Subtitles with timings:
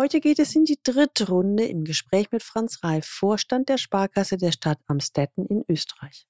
[0.00, 4.38] Heute geht es in die dritte Runde im Gespräch mit Franz Reif, Vorstand der Sparkasse
[4.38, 6.26] der Stadt Amstetten in Österreich.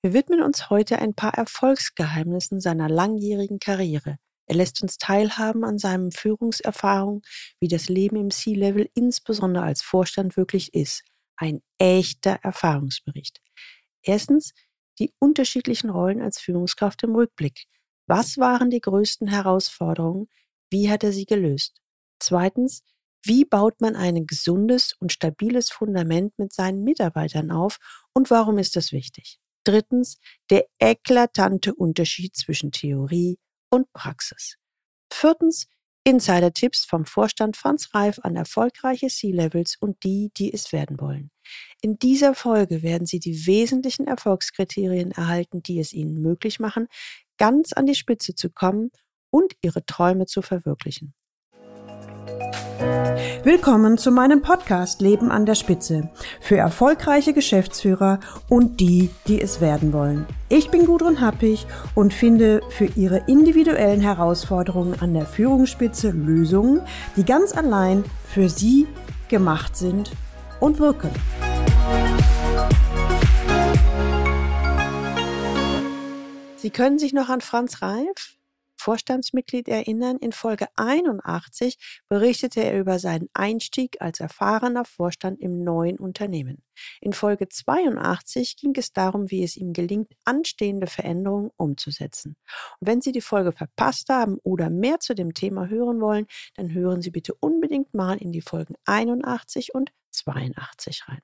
[0.00, 4.16] Wir widmen uns heute ein paar Erfolgsgeheimnissen seiner langjährigen Karriere.
[4.46, 7.20] Er lässt uns teilhaben an seinen Führungserfahrungen,
[7.60, 11.02] wie das Leben im C-Level insbesondere als Vorstand wirklich ist.
[11.36, 13.42] Ein echter Erfahrungsbericht.
[14.02, 14.54] Erstens
[14.98, 17.66] die unterschiedlichen Rollen als Führungskraft im Rückblick.
[18.06, 20.30] Was waren die größten Herausforderungen?
[20.70, 21.82] Wie hat er sie gelöst?
[22.18, 22.82] Zweitens,
[23.22, 27.78] wie baut man ein gesundes und stabiles Fundament mit seinen Mitarbeitern auf
[28.12, 29.38] und warum ist das wichtig?
[29.64, 33.38] Drittens, der eklatante Unterschied zwischen Theorie
[33.70, 34.56] und Praxis.
[35.12, 35.66] Viertens,
[36.04, 41.30] Insider-Tipps vom Vorstand Franz Reif an erfolgreiche C-Levels und die, die es werden wollen.
[41.82, 46.88] In dieser Folge werden Sie die wesentlichen Erfolgskriterien erhalten, die es Ihnen möglich machen,
[47.36, 48.90] ganz an die Spitze zu kommen
[49.30, 51.14] und Ihre Träume zu verwirklichen.
[53.44, 56.08] Willkommen zu meinem Podcast Leben an der Spitze
[56.40, 60.26] für erfolgreiche Geschäftsführer und die, die es werden wollen.
[60.48, 66.80] Ich bin Gudrun Happig und finde für Ihre individuellen Herausforderungen an der Führungsspitze Lösungen,
[67.16, 68.86] die ganz allein für Sie
[69.28, 70.12] gemacht sind
[70.58, 71.10] und wirken.
[76.56, 78.39] Sie können sich noch an Franz Reif,
[78.80, 81.76] Vorstandsmitglied erinnern, in Folge 81
[82.08, 86.64] berichtete er über seinen Einstieg als erfahrener Vorstand im neuen Unternehmen.
[87.00, 92.36] In Folge 82 ging es darum, wie es ihm gelingt, anstehende Veränderungen umzusetzen.
[92.80, 96.72] Und wenn Sie die Folge verpasst haben oder mehr zu dem Thema hören wollen, dann
[96.72, 101.20] hören Sie bitte unbedingt mal in die Folgen 81 und 82 rein.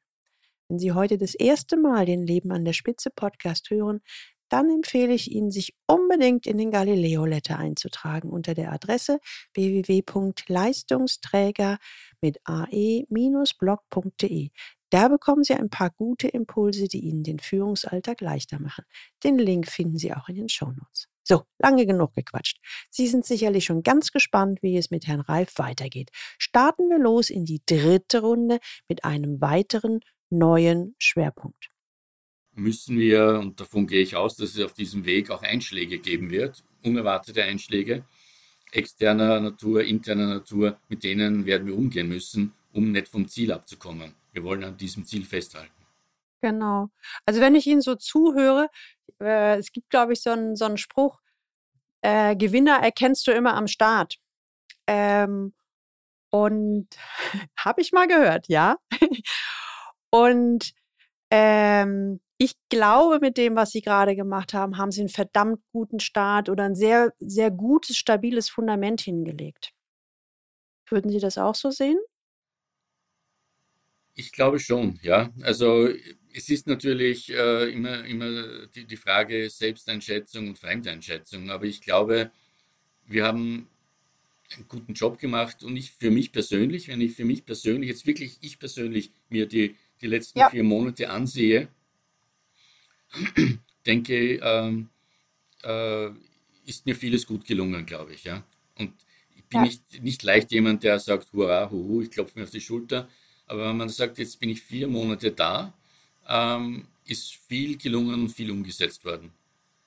[0.68, 4.00] Wenn Sie heute das erste Mal den Leben an der Spitze Podcast hören,
[4.48, 9.18] dann empfehle ich Ihnen, sich unbedingt in den Galileo Letter einzutragen unter der Adresse
[9.54, 11.78] www.leistungsträger
[12.20, 14.50] mit ae-blog.de.
[14.90, 18.84] Da bekommen Sie ein paar gute Impulse, die Ihnen den Führungsalltag leichter machen.
[19.24, 21.08] Den Link finden Sie auch in den Shownotes.
[21.24, 22.60] So, lange genug gequatscht.
[22.88, 26.10] Sie sind sicherlich schon ganz gespannt, wie es mit Herrn Reif weitergeht.
[26.38, 29.98] Starten wir los in die dritte Runde mit einem weiteren
[30.30, 31.70] neuen Schwerpunkt
[32.56, 36.30] müssen wir, und davon gehe ich aus, dass es auf diesem Weg auch Einschläge geben
[36.30, 38.04] wird, unerwartete Einschläge,
[38.72, 44.14] externer Natur, interner Natur, mit denen werden wir umgehen müssen, um nicht vom Ziel abzukommen.
[44.32, 45.72] Wir wollen an diesem Ziel festhalten.
[46.42, 46.90] Genau.
[47.24, 48.68] Also wenn ich Ihnen so zuhöre,
[49.20, 51.20] äh, es gibt, glaube ich, so einen, so einen Spruch,
[52.02, 54.16] äh, Gewinner erkennst du immer am Start.
[54.86, 55.54] Ähm,
[56.30, 56.88] und
[57.58, 58.76] habe ich mal gehört, ja.
[60.10, 60.72] und
[61.30, 66.00] ähm, ich glaube, mit dem, was Sie gerade gemacht haben, haben Sie einen verdammt guten
[66.00, 69.72] Start oder ein sehr, sehr gutes, stabiles Fundament hingelegt.
[70.88, 71.98] Würden Sie das auch so sehen?
[74.14, 75.30] Ich glaube schon, ja.
[75.42, 75.88] Also
[76.32, 82.30] es ist natürlich äh, immer, immer die, die Frage Selbsteinschätzung und Fremdeinschätzung, aber ich glaube,
[83.06, 83.68] wir haben
[84.54, 88.06] einen guten Job gemacht und ich für mich persönlich, wenn ich für mich persönlich, jetzt
[88.06, 90.50] wirklich ich persönlich mir die, die letzten ja.
[90.50, 91.68] vier Monate ansehe,
[93.86, 94.88] denke, ähm,
[95.62, 96.08] äh,
[96.66, 98.24] ist mir vieles gut gelungen, glaube ich.
[98.24, 98.42] Ja?
[98.78, 98.92] Und
[99.34, 99.66] ich bin ja.
[99.66, 103.08] nicht, nicht leicht jemand, der sagt, hurra, huhu, ich klopfe mir auf die Schulter.
[103.46, 105.72] Aber wenn man sagt, jetzt bin ich vier Monate da,
[106.28, 109.32] ähm, ist viel gelungen und viel umgesetzt worden.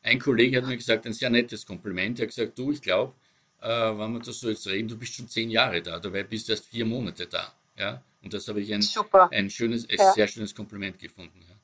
[0.01, 2.19] Ein Kollege hat mir gesagt, ein sehr nettes Kompliment.
[2.19, 3.13] Er hat gesagt, du, ich glaube,
[3.61, 6.47] äh, wenn wir das so jetzt reden, du bist schon zehn Jahre da, dabei bist
[6.47, 7.53] du erst vier Monate da.
[7.77, 8.01] Ja?
[8.21, 8.83] Und das habe ich ein,
[9.31, 10.13] ein schönes, ja.
[10.13, 11.41] sehr schönes Kompliment gefunden.
[11.41, 11.55] Ja?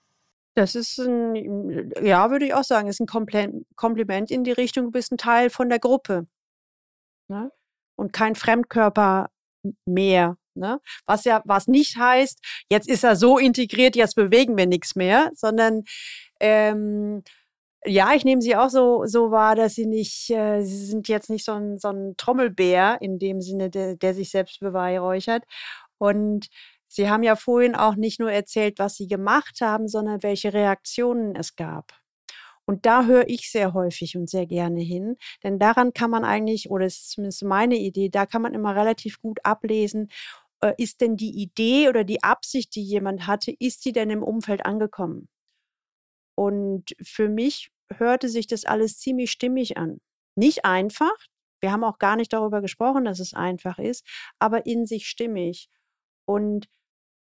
[0.55, 4.91] Das ist ein, ja, würde ich auch sagen, ist ein Kompliment in die Richtung, du
[4.91, 6.27] bist ein Teil von der Gruppe.
[7.27, 7.51] Ne?
[7.97, 9.29] Und kein Fremdkörper
[9.85, 10.37] mehr.
[10.55, 10.79] Ne?
[11.05, 12.39] Was ja, was nicht heißt,
[12.69, 15.83] jetzt ist er so integriert, jetzt bewegen wir nichts mehr, sondern
[16.39, 17.23] ähm,
[17.85, 21.29] ja, ich nehme sie auch so, so wahr, dass sie nicht, äh, sie sind jetzt
[21.29, 25.43] nicht so ein, so ein Trommelbär in dem Sinne, der, der sich selbst beweihräuchert.
[25.97, 26.47] Und
[26.87, 31.35] Sie haben ja vorhin auch nicht nur erzählt, was Sie gemacht haben, sondern welche Reaktionen
[31.35, 31.93] es gab.
[32.65, 36.69] Und da höre ich sehr häufig und sehr gerne hin, denn daran kann man eigentlich,
[36.71, 40.09] oder es ist zumindest meine Idee, da kann man immer relativ gut ablesen,
[40.61, 44.23] äh, ist denn die Idee oder die Absicht, die jemand hatte, ist die denn im
[44.23, 45.29] Umfeld angekommen?
[46.35, 49.99] Und für mich hörte sich das alles ziemlich stimmig an.
[50.35, 51.15] Nicht einfach,
[51.61, 54.05] wir haben auch gar nicht darüber gesprochen, dass es einfach ist,
[54.39, 55.69] aber in sich stimmig.
[56.25, 56.67] Und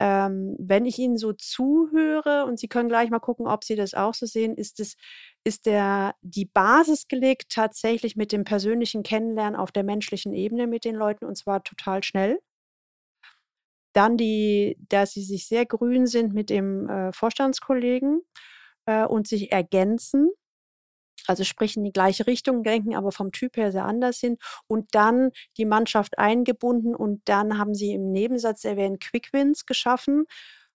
[0.01, 3.95] ähm, wenn ich Ihnen so zuhöre, und Sie können gleich mal gucken, ob Sie das
[3.95, 4.97] auch so sehen, ist, es,
[5.45, 10.85] ist der, die Basis gelegt tatsächlich mit dem persönlichen Kennenlernen auf der menschlichen Ebene mit
[10.85, 12.39] den Leuten und zwar total schnell.
[13.93, 18.21] dann die, dass sie sich sehr grün sind mit dem äh, Vorstandskollegen
[18.87, 20.31] äh, und sich ergänzen.
[21.29, 24.41] Also sprich in die gleiche Richtung denken, aber vom Typ her sehr anders sind.
[24.67, 30.25] Und dann die Mannschaft eingebunden und dann haben sie im Nebensatz erwähnt Quick Wins geschaffen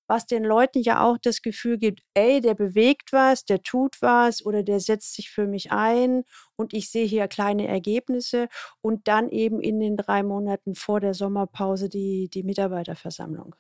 [0.08, 4.46] was den Leuten ja auch das Gefühl gibt, ey, der bewegt was, der tut was
[4.46, 6.24] oder der setzt sich für mich ein
[6.56, 8.48] und ich sehe hier kleine Ergebnisse
[8.82, 13.56] und dann eben in den drei Monaten vor der Sommerpause die, die Mitarbeiterversammlung.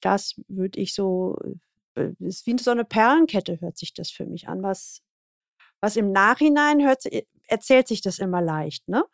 [0.00, 1.36] Das würde ich so,
[1.94, 5.02] äh, ist wie so eine Perlenkette hört sich das für mich an, was,
[5.80, 7.04] was im Nachhinein hört,
[7.46, 9.04] erzählt sich das immer leicht, ne?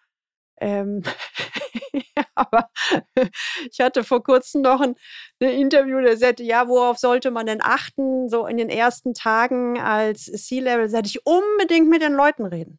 [0.59, 1.03] Ähm,
[2.35, 2.71] aber
[3.71, 4.95] ich hatte vor kurzem noch ein,
[5.41, 9.79] ein, Interview, der sagte, ja, worauf sollte man denn achten, so in den ersten Tagen
[9.79, 12.79] als C-Level, sagte ich, unbedingt mit den Leuten reden.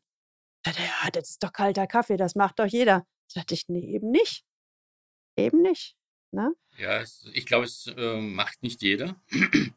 [0.66, 3.06] Sagte, ja, das ist doch kalter Kaffee, das macht doch jeder.
[3.28, 4.44] Sagte ich, nee, eben nicht.
[5.36, 5.96] Eben nicht.
[6.32, 6.54] Ne?
[6.78, 7.04] Ja,
[7.34, 9.16] ich glaube, es äh, macht nicht jeder.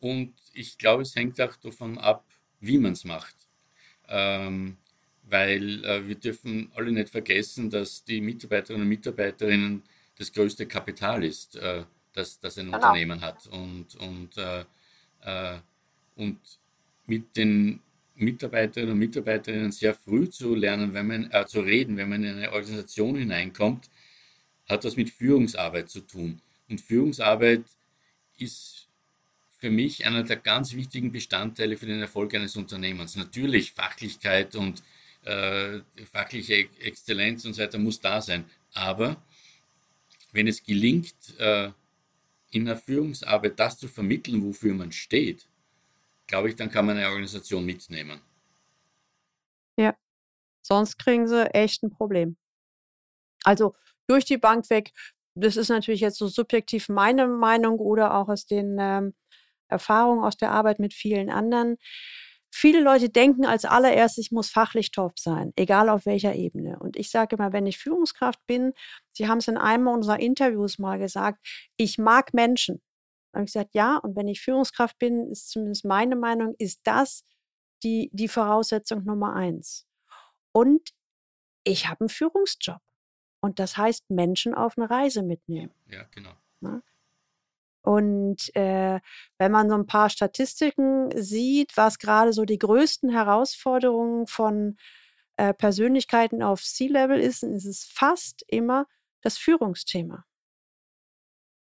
[0.00, 2.26] Und ich glaube, es hängt auch davon ab,
[2.60, 3.43] wie man es macht.
[4.08, 4.76] Ähm,
[5.28, 9.82] weil äh, wir dürfen alle nicht vergessen, dass die Mitarbeiterinnen und Mitarbeiterinnen
[10.18, 12.76] das größte Kapital ist, äh, das, das ein genau.
[12.76, 13.46] Unternehmen hat.
[13.46, 14.64] Und, und, äh,
[15.22, 15.58] äh,
[16.16, 16.38] und
[17.06, 17.80] mit den
[18.16, 22.36] Mitarbeiterinnen und Mitarbeiterinnen sehr früh zu lernen, wenn man, äh, zu reden, wenn man in
[22.36, 23.90] eine Organisation hineinkommt,
[24.68, 26.40] hat das mit Führungsarbeit zu tun.
[26.68, 27.64] Und Führungsarbeit
[28.38, 28.83] ist
[29.64, 33.16] für mich einer der ganz wichtigen Bestandteile für den Erfolg eines Unternehmens.
[33.16, 34.82] Natürlich Fachlichkeit und
[35.22, 35.80] äh,
[36.12, 38.44] fachliche Exzellenz und so weiter muss da sein.
[38.74, 39.16] Aber
[40.32, 41.70] wenn es gelingt, äh,
[42.50, 45.48] in der Führungsarbeit das zu vermitteln, wofür man steht,
[46.26, 48.20] glaube ich, dann kann man eine Organisation mitnehmen.
[49.78, 49.96] Ja,
[50.60, 52.36] sonst kriegen sie echt ein Problem.
[53.44, 53.74] Also
[54.08, 54.92] durch die Bank weg,
[55.34, 59.14] das ist natürlich jetzt so subjektiv meine Meinung oder auch aus den ähm,
[59.68, 61.76] Erfahrungen aus der Arbeit mit vielen anderen.
[62.50, 66.78] Viele Leute denken als allererstes, ich muss fachlich top sein, egal auf welcher Ebene.
[66.78, 68.72] Und ich sage immer, wenn ich Führungskraft bin,
[69.12, 71.44] Sie haben es in einem unserer Interviews mal gesagt,
[71.76, 72.80] ich mag Menschen.
[73.32, 76.80] Da habe ich gesagt, ja, und wenn ich Führungskraft bin, ist zumindest meine Meinung, ist
[76.84, 77.24] das
[77.82, 79.88] die, die Voraussetzung Nummer eins.
[80.52, 80.90] Und
[81.64, 82.80] ich habe einen Führungsjob.
[83.40, 85.74] Und das heißt, Menschen auf eine Reise mitnehmen.
[85.86, 86.34] Ja, genau.
[86.60, 86.82] Na?
[87.84, 88.98] Und äh,
[89.36, 94.78] wenn man so ein paar Statistiken sieht, was gerade so die größten Herausforderungen von
[95.36, 98.86] äh, Persönlichkeiten auf C-Level ist, ist es fast immer
[99.20, 100.24] das Führungsthema.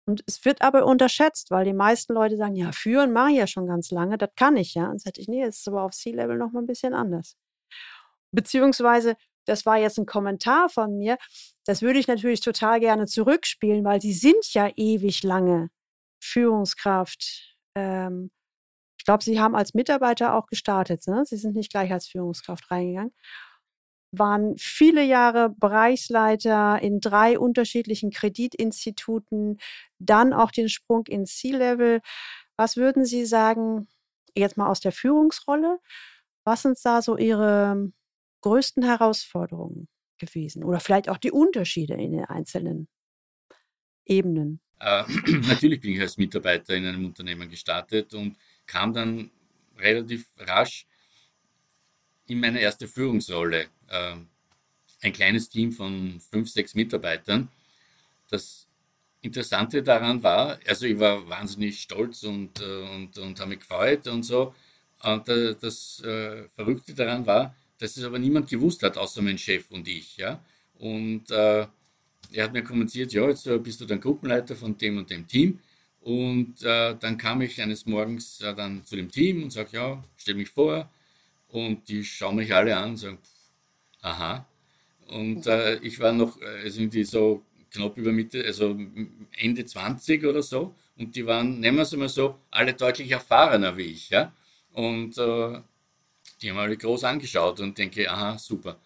[0.06, 3.48] Und es wird aber unterschätzt, weil die meisten Leute sagen, ja, führen mache ich ja
[3.48, 4.92] schon ganz lange, das kann ich ja.
[4.92, 7.38] Und sage ich, nee, es ist aber auf C-Level noch mal ein bisschen anders.
[8.32, 11.18] Beziehungsweise, das war jetzt ein Kommentar von mir,
[11.66, 15.72] das würde ich natürlich total gerne zurückspielen, weil sie sind ja ewig lange
[16.24, 17.58] Führungskraft.
[17.76, 18.32] Ähm,
[18.98, 21.06] ich glaube, Sie haben als Mitarbeiter auch gestartet.
[21.08, 21.24] Ne?
[21.26, 23.14] Sie sind nicht gleich als Führungskraft reingegangen.
[24.16, 29.58] Waren viele Jahre Bereichsleiter in drei unterschiedlichen Kreditinstituten,
[30.00, 32.00] dann auch den Sprung in C-Level.
[32.56, 33.88] Was würden Sie sagen,
[34.36, 35.80] jetzt mal aus der Führungsrolle?
[36.46, 37.92] Was sind da so Ihre
[38.42, 40.64] größten Herausforderungen gewesen?
[40.64, 42.88] Oder vielleicht auch die Unterschiede in den einzelnen
[44.06, 44.62] Ebenen?
[44.84, 45.04] Äh,
[45.48, 48.36] natürlich bin ich als Mitarbeiter in einem Unternehmen gestartet und
[48.66, 49.32] kam dann
[49.78, 50.86] relativ rasch
[52.28, 53.68] in meine erste Führungsrolle.
[53.88, 54.16] Äh,
[55.02, 57.50] ein kleines Team von fünf, sechs Mitarbeitern.
[58.30, 58.68] Das
[59.22, 64.08] Interessante daran war, also ich war wahnsinnig stolz und, äh, und, und habe mich gefreut
[64.08, 64.54] und so.
[65.02, 69.38] Und äh, das äh, Verrückte daran war, dass es aber niemand gewusst hat, außer mein
[69.38, 70.18] Chef und ich.
[70.18, 70.44] Ja?
[70.76, 71.68] Und äh,
[72.32, 75.28] er hat mir kommentiert, ja, jetzt äh, bist du dann Gruppenleiter von dem und dem
[75.28, 75.60] Team.
[76.02, 80.04] Und äh, dann kam ich eines Morgens äh, dann zu dem Team und sage, ja,
[80.18, 80.90] stell mich vor.
[81.50, 84.46] Und die schauen mich alle an und sagen, pff, aha.
[85.08, 88.78] Und äh, ich war noch also irgendwie so knapp über Mitte, also
[89.38, 90.74] Ende 20 oder so.
[90.98, 94.10] Und die waren, nennen wir es mal so, alle deutlich erfahrener wie ich.
[94.10, 94.34] Ja?
[94.74, 95.62] Und äh,
[96.42, 98.78] die haben alle groß angeschaut und denke, aha, super.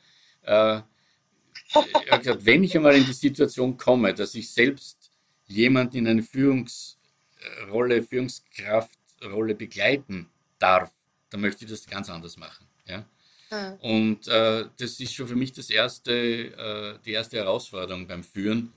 [1.73, 5.11] Äh, er hat gesagt, wenn ich einmal in die Situation komme, dass ich selbst
[5.47, 10.91] jemand in eine Führungsrolle, Führungskraftrolle begleiten darf,
[11.29, 12.65] dann möchte ich das ganz anders machen.
[12.85, 13.05] Ja?
[13.51, 13.73] Mhm.
[13.81, 18.73] Und äh, das ist schon für mich das erste, äh, die erste Herausforderung beim Führen.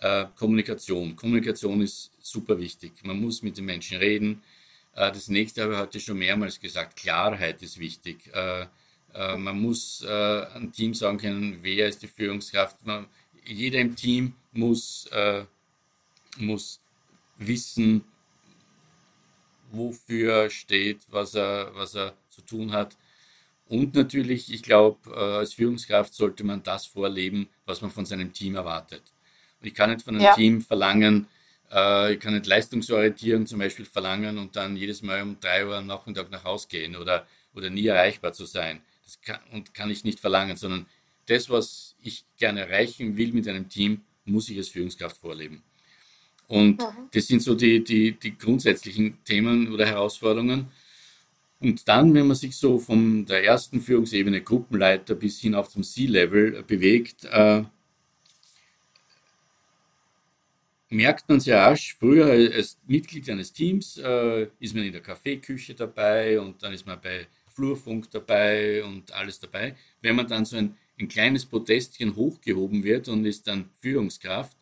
[0.00, 1.16] Äh, Kommunikation.
[1.16, 2.92] Kommunikation ist super wichtig.
[3.02, 4.42] Man muss mit den Menschen reden.
[4.94, 6.96] Äh, das nächste habe ich heute schon mehrmals gesagt.
[6.96, 8.30] Klarheit ist wichtig.
[9.14, 12.84] Äh, äh, man muss äh, ein Team sagen können, wer ist die Führungskraft.
[12.86, 13.06] Man,
[13.44, 15.44] jeder im Team muss äh,
[16.38, 16.80] muss
[17.36, 18.04] wissen,
[19.70, 22.96] wofür er steht, was er, was er zu tun hat.
[23.66, 28.32] Und natürlich, ich glaube, äh, als Führungskraft sollte man das vorleben, was man von seinem
[28.32, 29.02] Team erwartet.
[29.60, 30.34] Und ich kann nicht von einem ja.
[30.34, 31.26] Team verlangen,
[31.70, 35.76] äh, ich kann nicht Leistungsorientierung zum Beispiel verlangen und dann jedes Mal um drei Uhr
[35.76, 38.80] am Nachmittag nach Hause gehen oder, oder nie erreichbar zu sein.
[39.08, 40.84] Das kann, und kann ich nicht verlangen, sondern
[41.24, 45.62] das, was ich gerne erreichen will mit einem Team, muss ich als Führungskraft vorleben.
[46.46, 47.08] Und mhm.
[47.10, 50.68] das sind so die, die, die grundsätzlichen Themen oder Herausforderungen.
[51.58, 55.82] Und dann, wenn man sich so von der ersten Führungsebene Gruppenleiter bis hin auf zum
[55.82, 57.64] C-Level bewegt, äh,
[60.90, 65.74] merkt man sehr rasch, früher als Mitglied eines Teams äh, ist man in der Kaffeeküche
[65.74, 67.26] dabei und dann ist man bei
[67.58, 69.74] Flurfunk dabei und alles dabei.
[70.00, 74.56] Wenn man dann so ein, ein kleines Protestchen hochgehoben wird und ist dann Führungskraft,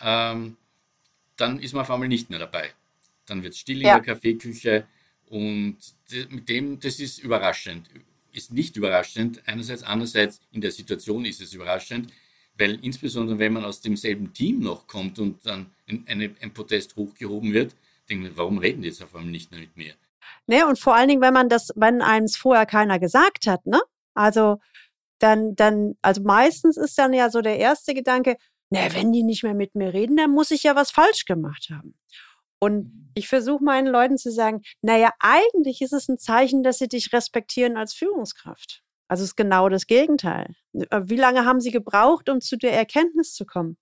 [0.00, 0.56] ähm,
[1.36, 2.70] dann ist man auf einmal nicht mehr dabei.
[3.26, 3.98] Dann wird es still in ja.
[3.98, 4.86] der Kaffeeküche
[5.28, 5.76] und
[6.30, 7.88] mit dem, das ist überraschend.
[8.32, 12.10] Ist nicht überraschend, einerseits, andererseits in der Situation ist es überraschend,
[12.56, 16.96] weil insbesondere wenn man aus demselben Team noch kommt und dann ein, eine, ein Protest
[16.96, 17.74] hochgehoben wird,
[18.08, 19.94] denkt man, warum reden die jetzt auf einmal nicht mehr mit mir?
[20.46, 23.66] Ne, und vor allen Dingen, wenn man das, wenn einem es vorher keiner gesagt hat,
[23.66, 23.80] ne?
[24.14, 24.58] Also
[25.18, 28.36] dann, dann, also meistens ist dann ja so der erste Gedanke,
[28.70, 31.68] na, wenn die nicht mehr mit mir reden, dann muss ich ja was falsch gemacht
[31.70, 31.94] haben.
[32.60, 33.10] Und mhm.
[33.14, 37.12] ich versuche meinen Leuten zu sagen, naja, eigentlich ist es ein Zeichen, dass sie dich
[37.12, 38.82] respektieren als Führungskraft.
[39.08, 40.54] Also es ist genau das Gegenteil.
[40.72, 43.76] Äh, wie lange haben sie gebraucht, um zu der Erkenntnis zu kommen?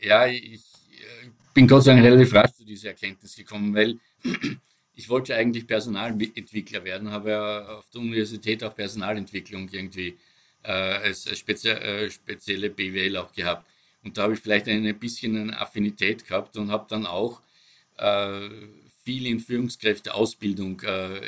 [0.00, 3.98] Ja, ich äh, bin Gott sei Dank relativ rasch zu dieser Erkenntnis gekommen, weil
[4.96, 10.16] ich wollte eigentlich Personalentwickler werden, habe ja auf der Universität auch Personalentwicklung irgendwie
[10.62, 13.66] äh, als, spezie äh, spezielle BWL auch gehabt.
[14.02, 17.40] Und da habe ich vielleicht ein bisschen eine Affinität gehabt und habe dann auch
[17.96, 18.48] äh,
[19.04, 21.22] viel in Führungskräfteausbildung äh, äh,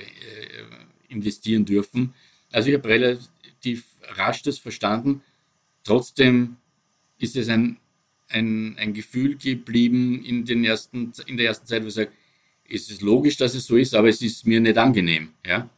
[1.08, 2.14] investieren dürfen.
[2.52, 5.23] Also ich habe relativ rasch das verstanden.
[5.85, 6.56] Trotzdem
[7.18, 7.78] ist es ein,
[8.28, 12.12] ein, ein Gefühl geblieben in, den ersten, in der ersten Zeit, wo ich sage,
[12.70, 15.30] es ist logisch, dass es so ist, aber es ist mir nicht angenehm.
[15.44, 15.68] Ja.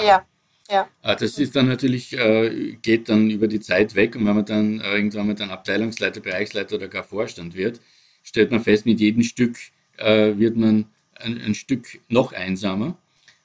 [0.00, 0.24] Ja.
[0.70, 0.88] Ja.
[1.02, 4.44] Ah, das ist dann natürlich, äh, geht dann über die Zeit weg und wenn man
[4.44, 7.80] dann äh, irgendwann mal dann Abteilungsleiter, Bereichsleiter oder gar Vorstand wird,
[8.22, 9.58] stellt man fest, mit jedem Stück
[9.96, 10.86] äh, wird man
[11.16, 12.96] ein, ein, Stück noch einsamer.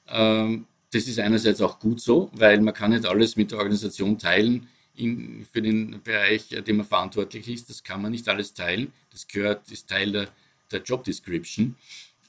[0.08, 4.18] Ähm, das ist einerseits auch gut so, weil man kann nicht alles mit der Organisation
[4.18, 7.68] teilen in, für den Bereich, den man verantwortlich ist.
[7.68, 8.92] Das kann man nicht alles teilen.
[9.10, 10.28] Das gehört, ist Teil der,
[10.70, 11.74] der Job Description.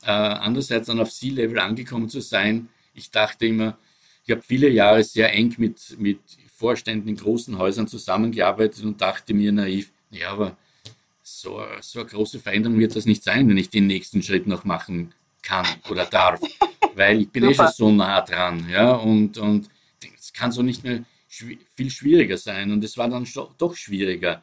[0.04, 3.78] Äh, andererseits dann auf C-Level angekommen zu sein, ich dachte immer,
[4.26, 6.20] ich habe viele Jahre sehr eng mit, mit
[6.54, 10.58] Vorständen in großen Häusern zusammengearbeitet und dachte mir naiv, ja, aber
[11.22, 14.64] so, so eine große Veränderung wird das nicht sein, wenn ich den nächsten Schritt noch
[14.64, 16.42] machen kann oder darf,
[16.96, 19.70] weil ich bin eh schon so nah dran, ja, und, und
[20.18, 22.72] es kann so nicht mehr schw viel schwieriger sein.
[22.72, 23.28] Und es war dann
[23.58, 24.42] doch schwieriger,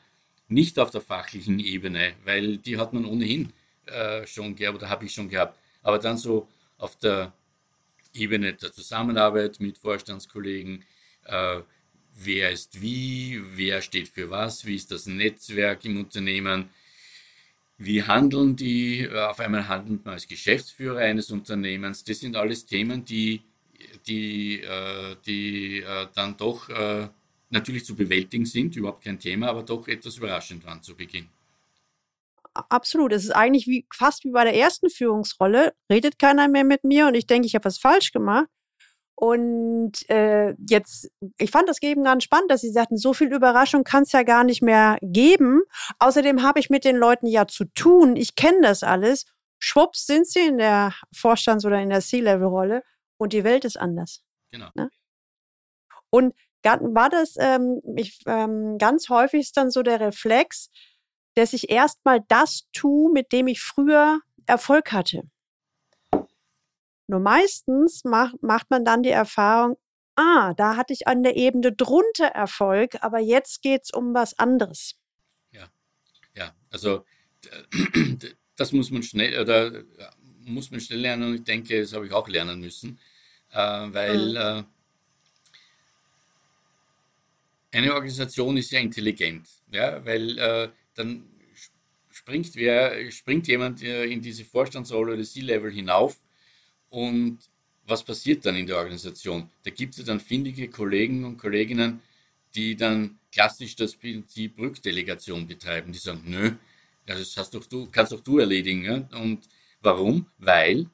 [0.48, 3.52] nicht auf der fachlichen Ebene, weil die hat man ohnehin
[3.86, 6.48] äh, schon gehabt oder habe ich schon gehabt, aber dann so
[6.78, 7.32] auf der
[8.12, 10.84] Ebene der Zusammenarbeit mit Vorstandskollegen.
[11.24, 11.60] Äh,
[12.16, 16.70] wer ist wie, wer steht für was, wie ist das Netzwerk im Unternehmen,
[17.76, 22.04] wie handeln die, äh, auf einmal handelt man als Geschäftsführer eines Unternehmens.
[22.04, 23.42] Das sind alles Themen, die,
[24.06, 27.08] die, äh, die äh, dann doch äh,
[27.50, 31.28] natürlich zu bewältigen sind, überhaupt kein Thema, aber doch etwas überraschend waren zu Beginn
[32.54, 33.12] absolut.
[33.12, 35.74] Es ist eigentlich wie, fast wie bei der ersten Führungsrolle.
[35.90, 38.46] Redet keiner mehr mit mir und ich denke, ich habe was falsch gemacht.
[39.16, 41.08] Und äh, jetzt,
[41.38, 44.24] ich fand das eben ganz spannend, dass Sie sagten, so viel Überraschung kann es ja
[44.24, 45.62] gar nicht mehr geben.
[46.00, 48.16] Außerdem habe ich mit den Leuten ja zu tun.
[48.16, 49.26] Ich kenne das alles.
[49.60, 52.82] Schwupps sind sie in der Vorstands- oder in der C-Level-Rolle
[53.16, 54.22] und die Welt ist anders.
[54.50, 54.68] Genau.
[54.74, 54.90] Ne?
[56.10, 60.70] Und war das ähm, ich, ähm, ganz häufig ist dann so der Reflex,
[61.34, 65.22] dass ich erstmal das tue, mit dem ich früher Erfolg hatte.
[67.06, 69.76] Nur meistens macht, macht man dann die Erfahrung,
[70.16, 74.38] ah, da hatte ich an der Ebene drunter Erfolg, aber jetzt geht es um was
[74.38, 74.94] anderes.
[75.50, 75.68] Ja,
[76.34, 77.04] ja, also
[78.56, 79.84] das muss man schnell oder
[80.44, 82.98] muss man schnell lernen und ich denke, das habe ich auch lernen müssen,
[83.50, 84.36] äh, weil mhm.
[84.36, 84.64] äh,
[87.78, 91.24] eine Organisation ist ja intelligent, ja, weil äh, dann
[92.10, 96.18] springt, wer, springt jemand äh, in diese Vorstandsrolle oder C-Level hinauf
[96.90, 97.38] und
[97.86, 99.50] was passiert dann in der Organisation?
[99.62, 102.00] Da gibt es dann findige Kollegen und Kolleginnen,
[102.54, 105.92] die dann klassisch das Prinzip Rückdelegation betreiben.
[105.92, 106.52] Die sagen, nö,
[107.04, 108.84] das hast doch du, kannst doch du erledigen.
[108.84, 109.20] Ja?
[109.20, 109.48] Und
[109.82, 110.26] warum?
[110.38, 110.86] Weil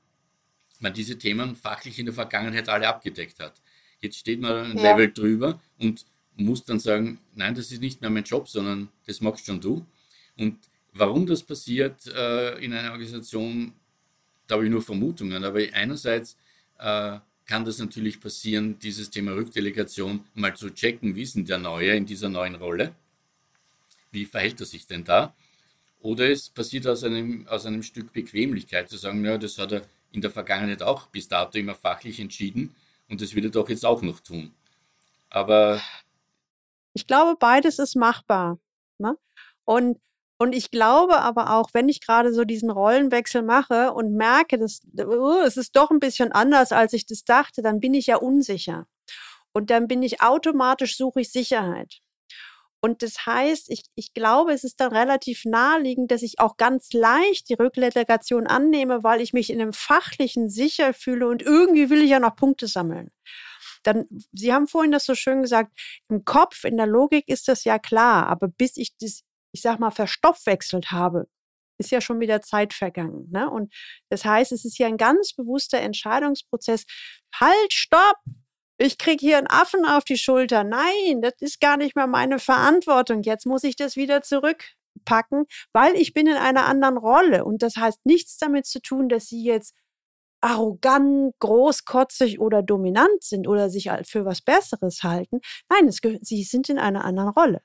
[0.80, 3.60] man diese Themen fachlich in der Vergangenheit alle abgedeckt hat.
[4.00, 4.90] Jetzt steht man ein ja.
[4.90, 6.06] Level drüber und
[6.44, 9.84] muss dann sagen, nein, das ist nicht mehr mein Job, sondern das machst schon du.
[10.36, 10.58] Und
[10.92, 13.72] warum das passiert äh, in einer Organisation,
[14.46, 15.44] da habe ich nur Vermutungen.
[15.44, 16.36] Aber einerseits
[16.78, 21.58] äh, kann das natürlich passieren, dieses Thema Rückdelegation mal zu checken, wie ist denn der
[21.58, 22.94] Neue in dieser neuen Rolle?
[24.12, 25.34] Wie verhält er sich denn da?
[26.00, 29.82] Oder es passiert aus einem, aus einem Stück Bequemlichkeit zu sagen, ja, das hat er
[30.12, 32.74] in der Vergangenheit auch bis dato immer fachlich entschieden
[33.08, 34.52] und das wird er doch jetzt auch noch tun.
[35.28, 35.80] Aber
[36.94, 38.58] ich glaube, beides ist machbar.
[38.98, 39.16] Ne?
[39.64, 39.98] Und,
[40.38, 44.80] und ich glaube aber auch, wenn ich gerade so diesen Rollenwechsel mache und merke, dass
[44.98, 48.16] uh, es ist doch ein bisschen anders, als ich das dachte, dann bin ich ja
[48.16, 48.86] unsicher.
[49.52, 52.00] Und dann bin ich automatisch, suche ich Sicherheit.
[52.82, 56.92] Und das heißt, ich, ich glaube, es ist dann relativ naheliegend, dass ich auch ganz
[56.94, 62.00] leicht die Rückdelegation annehme, weil ich mich in einem fachlichen sicher fühle und irgendwie will
[62.02, 63.10] ich ja noch Punkte sammeln.
[63.82, 65.72] Dann, Sie haben vorhin das so schön gesagt,
[66.08, 69.22] im Kopf, in der Logik ist das ja klar, aber bis ich das,
[69.52, 71.28] ich sag mal, verstoffwechselt habe,
[71.78, 73.28] ist ja schon wieder Zeit vergangen.
[73.30, 73.48] Ne?
[73.48, 73.72] Und
[74.10, 76.84] das heißt, es ist ja ein ganz bewusster Entscheidungsprozess.
[77.34, 78.16] Halt, stopp!
[78.80, 80.64] ich kriege hier einen Affen auf die Schulter.
[80.64, 83.22] Nein, das ist gar nicht mehr meine Verantwortung.
[83.22, 87.44] Jetzt muss ich das wieder zurückpacken, weil ich bin in einer anderen Rolle.
[87.44, 89.74] Und das heißt nichts damit zu tun, dass Sie jetzt
[90.40, 95.40] arrogant, großkotzig oder dominant sind oder sich für was Besseres halten.
[95.68, 97.62] Nein, es, Sie sind in einer anderen Rolle.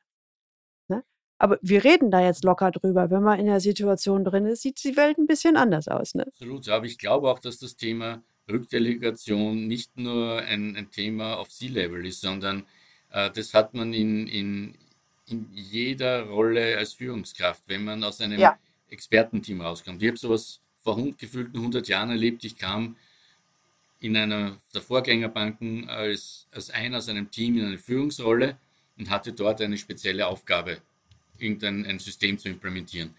[0.88, 1.04] Ne?
[1.38, 3.10] Aber wir reden da jetzt locker drüber.
[3.10, 6.16] Wenn man in der Situation drin ist, sieht die Welt ein bisschen anders aus.
[6.16, 6.26] Ne?
[6.28, 11.50] Absolut, aber ich glaube auch, dass das Thema Rückdelegation nicht nur ein, ein Thema auf
[11.50, 12.66] C-Level ist, sondern
[13.12, 14.76] äh, das hat man in, in,
[15.28, 18.58] in jeder Rolle als Führungskraft, wenn man aus einem ja.
[18.90, 20.02] Expertenteam rauskommt.
[20.04, 22.44] Ich habe sowas vor gefühlten 100 Jahren erlebt.
[22.44, 22.96] Ich kam
[24.00, 28.56] in einer der Vorgängerbanken als, als einer aus einem Team in eine Führungsrolle
[28.96, 30.78] und hatte dort eine spezielle Aufgabe,
[31.40, 33.16] irgendein ein System zu implementieren.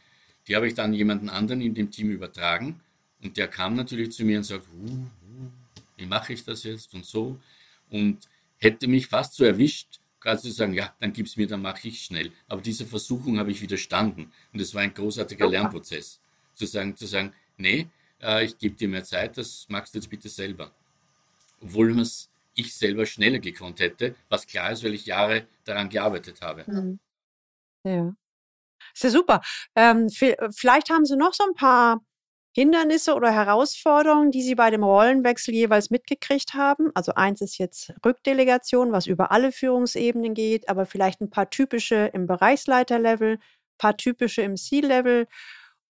[0.47, 2.81] Die habe ich dann jemanden anderen in dem Team übertragen
[3.21, 5.07] und der kam natürlich zu mir und sagt, uh,
[5.97, 7.37] wie mache ich das jetzt und so.
[7.91, 11.63] Und hätte mich fast so erwischt, gerade zu sagen, ja, dann gib es mir, dann
[11.63, 12.31] mache ich schnell.
[12.47, 14.31] Aber dieser Versuchung habe ich widerstanden.
[14.53, 16.21] Und es war ein großartiger Lernprozess.
[16.55, 17.89] Zu sagen, zu sagen, nee,
[18.23, 20.71] äh, ich gebe dir mehr Zeit, das magst du jetzt bitte selber.
[21.61, 26.41] Obwohl es ich selber schneller gekonnt hätte, was klar ist, weil ich Jahre daran gearbeitet
[26.41, 26.65] habe.
[26.67, 26.99] Mhm.
[27.85, 28.15] Ja.
[28.95, 29.43] Ist ja super.
[29.75, 32.01] Ähm, vielleicht haben Sie noch so ein paar
[32.53, 36.91] Hindernisse oder Herausforderungen, die Sie bei dem Rollenwechsel jeweils mitgekriegt haben?
[36.95, 42.11] Also eins ist jetzt Rückdelegation, was über alle Führungsebenen geht, aber vielleicht ein paar typische
[42.15, 43.41] im Bereichsleiterlevel, ein
[43.77, 45.27] paar typische im C-Level.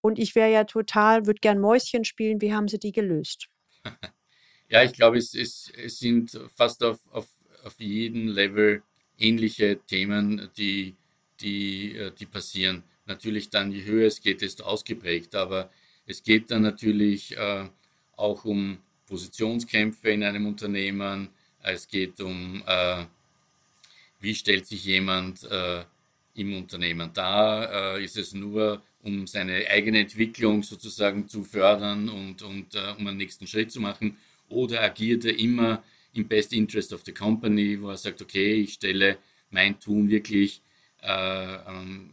[0.06, 2.40] Und ich wäre ja total, würde gern Mäuschen spielen.
[2.40, 3.48] Wie haben Sie die gelöst?
[4.68, 7.28] Ja, ich glaube, es, es, es sind fast auf, auf,
[7.62, 8.82] auf jedem Level
[9.16, 10.96] ähnliche Themen, die,
[11.40, 12.82] die, äh, die passieren.
[13.04, 15.70] Natürlich dann, je höher es geht, desto ausgeprägt, aber
[16.04, 17.68] es geht dann natürlich äh,
[18.16, 21.28] auch um Positionskämpfe in einem Unternehmen.
[21.62, 23.04] Es geht um, äh,
[24.18, 25.84] wie stellt sich jemand äh,
[26.36, 27.96] im Unternehmen dar?
[27.96, 33.06] Äh, ist es nur, um seine eigene Entwicklung sozusagen zu fördern und, und äh, um
[33.06, 34.16] einen nächsten Schritt zu machen?
[34.48, 38.74] Oder agiert er immer im Best Interest of the Company, wo er sagt, okay, ich
[38.74, 39.18] stelle
[39.50, 40.62] mein Tun wirklich
[41.02, 42.10] äh, ähm,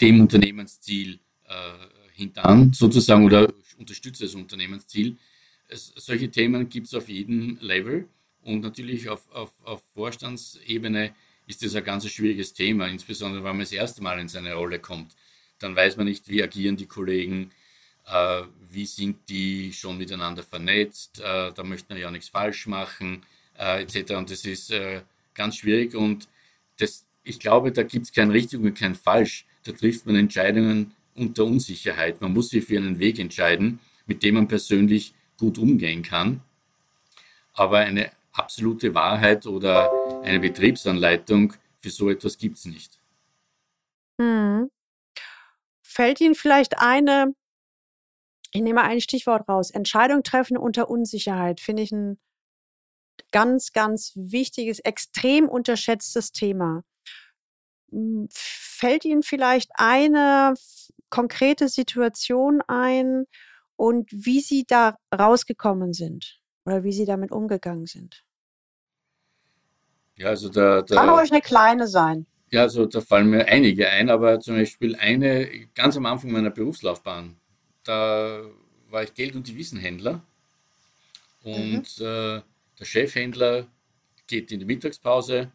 [0.00, 5.16] dem Unternehmensziel äh, hintan sozusagen oder unterstütze das Unternehmensziel.
[5.68, 8.08] Es, solche Themen gibt es auf jedem Level
[8.42, 11.14] und natürlich auf, auf, auf Vorstandsebene
[11.48, 14.78] ist das ein ganz schwieriges Thema, insbesondere wenn man das erste Mal in seine Rolle
[14.78, 15.16] kommt.
[15.58, 17.50] Dann weiß man nicht, wie agieren die Kollegen,
[18.06, 23.22] äh, wie sind die schon miteinander vernetzt, äh, da möchte man ja nichts falsch machen,
[23.58, 24.12] äh, etc.
[24.12, 25.00] Und das ist äh,
[25.34, 26.28] ganz schwierig und
[26.76, 29.46] das, ich glaube, da gibt es kein richtig und kein falsch.
[29.64, 32.20] Da trifft man Entscheidungen unter Unsicherheit.
[32.20, 36.42] Man muss sich für einen Weg entscheiden, mit dem man persönlich gut umgehen kann.
[37.54, 39.90] Aber eine absolute Wahrheit oder
[40.22, 42.98] eine Betriebsanleitung für so etwas gibt es nicht.
[44.20, 44.70] Hm.
[45.82, 47.34] Fällt Ihnen vielleicht eine,
[48.52, 52.18] ich nehme ein Stichwort raus, Entscheidung treffen unter Unsicherheit, finde ich ein
[53.32, 56.82] ganz, ganz wichtiges, extrem unterschätztes Thema.
[57.90, 60.54] Hm, fällt Ihnen vielleicht eine
[61.10, 63.24] konkrete Situation ein
[63.76, 68.24] und wie Sie da rausgekommen sind oder wie Sie damit umgegangen sind?
[70.18, 72.26] Ja, also da, da Kann ruhig eine kleine sein.
[72.50, 76.50] Ja, also da fallen mir einige ein, aber zum Beispiel eine ganz am Anfang meiner
[76.50, 77.36] Berufslaufbahn,
[77.84, 78.40] da
[78.90, 80.22] war ich Geld- und Devisenhändler
[81.44, 81.76] Mhm.
[81.76, 82.40] und äh,
[82.78, 83.66] der Chefhändler
[84.26, 85.50] geht in die Mittagspause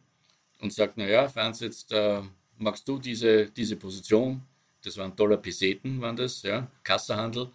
[0.61, 2.21] und sagt, naja, Franz, jetzt äh,
[2.57, 4.41] magst du diese, diese Position,
[4.83, 7.49] das waren Dollar Peseten, waren das, ja, Kassahandel.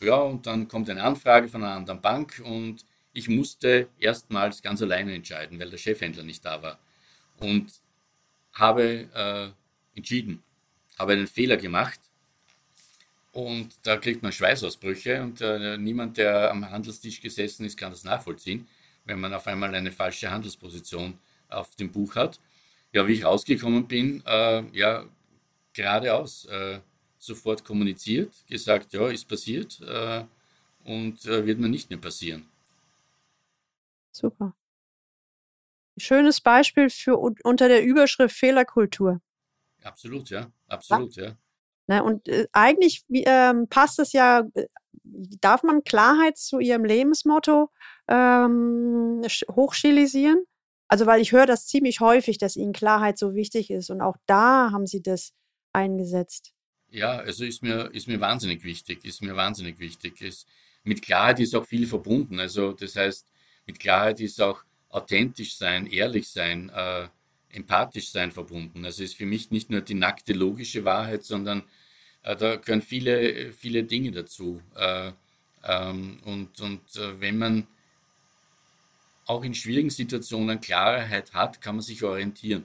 [0.00, 2.84] Ja, und dann kommt eine Anfrage von einer anderen Bank und
[3.18, 6.78] ich musste erstmals ganz alleine entscheiden, weil der Chefhändler nicht da war.
[7.40, 7.72] Und
[8.52, 10.42] habe äh, entschieden,
[10.96, 11.98] habe einen Fehler gemacht
[13.32, 18.04] und da kriegt man Schweißausbrüche und äh, niemand, der am Handelstisch gesessen ist, kann das
[18.04, 18.68] nachvollziehen,
[19.04, 22.38] wenn man auf einmal eine falsche Handelsposition auf dem Buch hat.
[22.92, 25.04] Ja, wie ich rausgekommen bin, äh, ja,
[25.72, 26.78] geradeaus, äh,
[27.18, 30.24] sofort kommuniziert, gesagt, ja, ist passiert äh,
[30.84, 32.46] und äh, wird mir nicht mehr passieren.
[34.12, 34.54] Super.
[35.98, 39.20] Schönes Beispiel für un unter der Überschrift Fehlerkultur.
[39.82, 40.52] Absolut, ja, Ja.
[40.68, 41.36] absolut, ja.
[41.88, 44.66] Ne, und äh, eigentlich wie, ähm, passt es ja, äh,
[45.02, 47.70] darf man Klarheit zu Ihrem Lebensmotto
[48.08, 50.44] ähm, hochstilisieren?
[50.88, 54.16] Also, weil ich höre das ziemlich häufig, dass Ihnen Klarheit so wichtig ist und auch
[54.26, 55.32] da haben Sie das
[55.72, 56.52] eingesetzt.
[56.90, 60.22] Ja, also ist mir, ist mir wahnsinnig wichtig, ist mir wahnsinnig wichtig.
[60.22, 60.46] Es,
[60.84, 62.40] mit Klarheit ist auch viel verbunden.
[62.40, 63.26] Also das heißt,
[63.68, 67.06] mit Klarheit ist auch authentisch sein, ehrlich sein, äh,
[67.50, 68.84] empathisch sein verbunden.
[68.84, 71.62] Also ist für mich nicht nur die nackte logische Wahrheit, sondern
[72.22, 74.60] äh, da gehören viele, viele Dinge dazu.
[74.74, 75.12] Äh,
[75.64, 77.66] ähm, und und äh, wenn man
[79.26, 82.64] auch in schwierigen Situationen Klarheit hat, kann man sich orientieren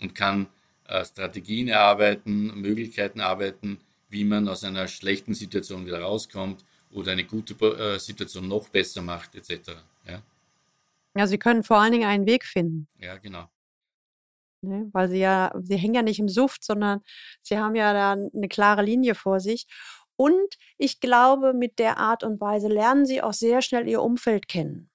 [0.00, 0.48] und kann
[0.88, 3.78] äh, Strategien erarbeiten, Möglichkeiten arbeiten,
[4.10, 9.02] wie man aus einer schlechten Situation wieder rauskommt oder eine gute äh, Situation noch besser
[9.02, 9.70] macht, etc.
[11.16, 13.48] Ja, Sie können vor allen Dingen einen Weg finden, ja, genau.
[14.62, 14.88] ne?
[14.92, 17.00] Weil Sie ja, Sie hängen ja nicht im Suft, sondern
[17.42, 19.66] Sie haben ja da eine klare Linie vor sich.
[20.16, 24.48] Und ich glaube, mit der Art und Weise lernen Sie auch sehr schnell Ihr Umfeld
[24.48, 24.90] kennen.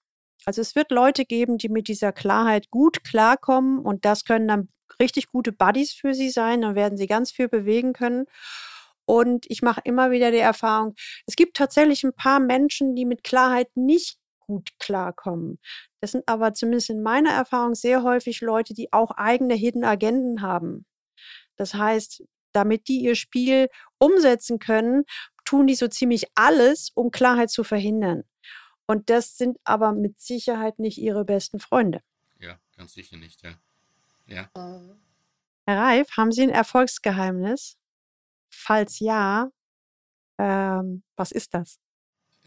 [0.46, 4.70] Also es wird Leute geben, die mit dieser Klarheit gut klarkommen und das können dann
[5.00, 6.62] richtig gute Buddies für Sie sein.
[6.62, 8.26] Dann werden Sie ganz viel bewegen können.
[9.06, 13.24] Und ich mache immer wieder die Erfahrung, es gibt tatsächlich ein paar Menschen, die mit
[13.24, 14.18] Klarheit nicht
[14.48, 15.60] gut klarkommen.
[16.02, 20.42] Das sind aber zumindest in meiner Erfahrung sehr häufig Leute, die auch eigene Hidden Agenden
[20.42, 20.86] haben.
[21.58, 25.04] Das heißt, damit die ihr Spiel umsetzen können,
[25.46, 28.24] tun die so ziemlich alles, um Klarheit zu verhindern.
[28.88, 32.02] Und das sind aber mit Sicherheit nicht ihre besten Freunde.
[32.40, 33.54] Ja, ganz sicher nicht, ja.
[34.28, 34.50] Ja.
[35.66, 37.78] Herr Reif, haben Sie ein Erfolgsgeheimnis?
[38.50, 39.50] Falls ja,
[40.38, 41.80] ähm, was ist das?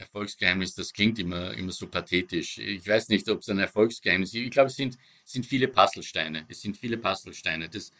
[0.01, 2.59] Erfolgsgeheimnis, das klingt immer, immer so pathetisch.
[2.59, 4.41] Ich weiß nicht, ob es ein Erfolgsgeheimnis ist.
[4.41, 6.45] Ich glaube, es sind, sind viele Puzzlesteine.
[6.49, 7.69] Es sind viele Puzzlesteine.
[7.69, 7.93] Das,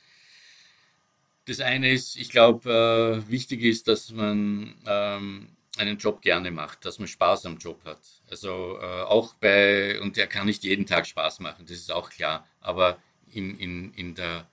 [1.47, 6.85] das eine ist, ich glaube, äh, wichtig ist, dass man ähm, einen Job gerne macht,
[6.85, 8.01] dass man Spaß am Job hat.
[8.31, 12.11] Also äh, auch bei, und der kann nicht jeden Tag Spaß machen, das ist auch
[12.11, 12.47] klar.
[12.61, 12.99] Aber
[13.33, 14.47] in, in, in der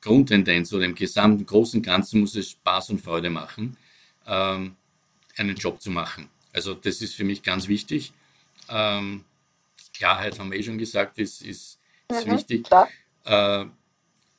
[0.00, 3.76] Grundtendenz oder im gesamten großen Ganzen muss es Spaß und Freude machen,
[4.26, 4.76] ähm,
[5.36, 6.28] einen Job zu machen.
[6.52, 8.12] Also das ist für mich ganz wichtig.
[8.68, 9.24] Ähm,
[9.94, 12.66] Klarheit, haben wir eh schon gesagt, ist, ist, ist Mhm, wichtig.
[13.24, 13.66] Äh,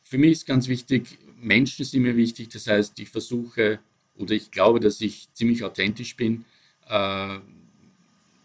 [0.04, 2.50] für mich ist ganz wichtig, Menschen sind mir wichtig.
[2.50, 3.80] Das heißt, ich versuche
[4.18, 6.46] oder ich glaube, dass ich ziemlich authentisch bin.
[6.88, 7.40] Äh,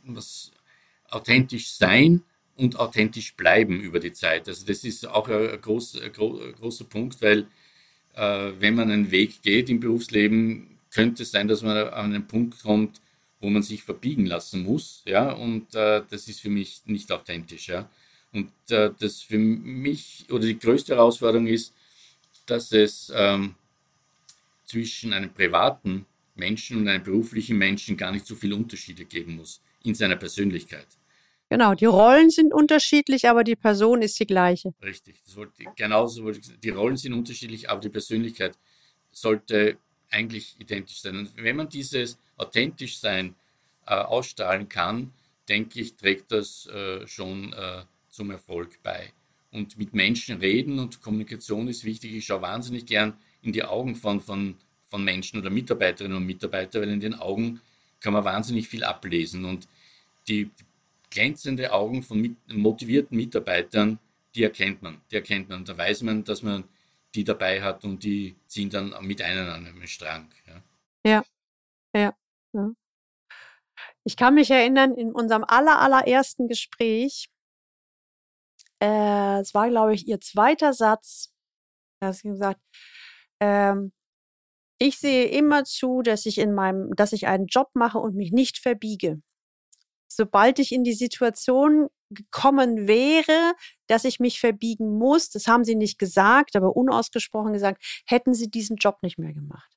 [0.05, 0.53] was
[1.11, 2.23] authentisch sein
[2.57, 4.49] und authentisch bleiben über die Zeit.
[4.49, 7.47] Also das ist auch ein, groß, ein, gro ein großer Punkt, weil
[8.15, 12.27] äh, wenn man einen Weg geht im Berufsleben, könnte es sein, dass man an einen
[12.27, 13.01] Punkt kommt,
[13.45, 17.69] wo man sich verbiegen lassen muss, ja, und äh, das ist für mich nicht authentisch,
[17.69, 17.89] ja.
[18.33, 21.75] Und äh, das für mich oder die größte Herausforderung ist,
[22.47, 23.55] dass es ähm,
[24.65, 29.61] zwischen einem privaten Menschen und einem beruflichen Menschen gar nicht so viele Unterschiede geben muss
[29.83, 30.87] in seiner Persönlichkeit.
[31.51, 34.73] Genau, die Rollen sind unterschiedlich, aber die Person ist die gleiche.
[34.83, 38.57] Richtig, das wollte, genauso wollte ich, die Rollen sind unterschiedlich, aber die Persönlichkeit
[39.13, 39.77] sollte
[40.11, 41.19] eigentlich identisch sein.
[41.19, 43.35] Und wenn man dieses authentisch sein
[43.87, 45.13] äh, ausstrahlen kann,
[45.49, 49.13] denke ich, trägt das äh, schon äh, zum Erfolg bei.
[49.51, 52.15] Und mit Menschen reden und Kommunikation ist wichtig.
[52.15, 54.57] Ich schaue wahnsinnig gern in die Augen von, von,
[54.89, 57.61] von Menschen oder Mitarbeiterinnen und Mitarbeitern, weil in den Augen
[58.01, 59.45] kann man wahnsinnig viel ablesen.
[59.45, 59.69] Und
[60.27, 60.51] die
[61.11, 63.99] glänzende Augen von mit, motivierten Mitarbeitern,
[64.35, 65.01] die erkennt man.
[65.11, 65.65] Die erkennt man.
[65.65, 66.65] Da weiß man, dass man
[67.15, 70.29] die dabei hat und die ziehen dann mit einem an einem Strang.
[70.47, 70.63] Ja.
[71.07, 71.25] Ja,
[72.55, 72.61] ja.
[72.61, 72.71] ja.
[74.05, 77.29] Ich kann mich erinnern, in unserem aller, allerersten Gespräch,
[78.81, 81.33] äh, es war, glaube ich, Ihr zweiter Satz,
[82.01, 82.61] Da hat sie gesagt,
[83.41, 83.93] ähm,
[84.79, 88.33] ich sehe immer zu, dass ich in meinem, dass ich einen Job mache und mich
[88.33, 89.23] nicht verbiege.
[90.09, 93.55] Sobald ich in die Situation gekommen wäre,
[93.89, 98.51] dass ich mich verbiegen muss, das haben sie nicht gesagt, aber unausgesprochen gesagt, hätten sie
[98.51, 99.71] diesen Job nicht mehr gemacht.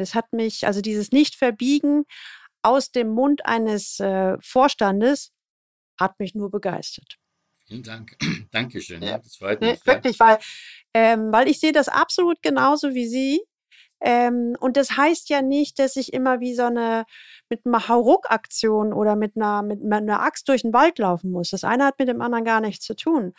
[0.00, 2.04] Es hat mich, also dieses Nicht-Verbiegen
[2.62, 5.32] aus dem Mund eines äh, Vorstandes,
[5.98, 7.16] hat mich nur begeistert.
[7.66, 8.16] Vielen Dank.
[8.52, 9.02] Dankeschön.
[9.02, 9.18] Ja.
[9.18, 9.80] Das freut mich.
[9.84, 10.38] Nee, wirklich, weil,
[10.92, 13.40] ähm, weil ich sehe das absolut genauso wie Sie.
[14.00, 17.04] Ähm, und das heißt ja nicht, dass ich immer wie so eine
[17.48, 21.50] mit einer Hauruck-Aktion oder mit einer, mit einer Axt durch den Wald laufen muss.
[21.50, 23.32] Das eine hat mit dem anderen gar nichts zu tun.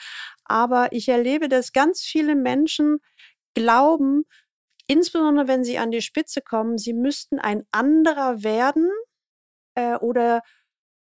[0.43, 2.99] Aber ich erlebe, dass ganz viele Menschen
[3.53, 4.25] glauben,
[4.87, 8.89] insbesondere wenn sie an die Spitze kommen, sie müssten ein anderer werden
[9.75, 10.41] äh, oder,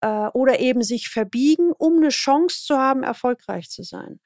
[0.03, 4.21] äh, oder eben sich verbiegen, um eine Chance zu haben, erfolgreich zu sein.